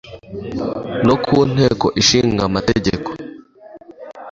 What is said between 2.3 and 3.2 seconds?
amategeko